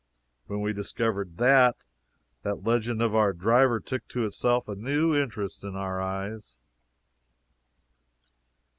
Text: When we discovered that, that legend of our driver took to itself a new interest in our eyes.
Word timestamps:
When 0.47 0.61
we 0.61 0.73
discovered 0.73 1.37
that, 1.37 1.75
that 2.41 2.63
legend 2.63 3.03
of 3.03 3.13
our 3.13 3.33
driver 3.33 3.79
took 3.79 4.07
to 4.07 4.25
itself 4.25 4.67
a 4.67 4.73
new 4.73 5.15
interest 5.15 5.63
in 5.63 5.75
our 5.75 6.01
eyes. 6.01 6.57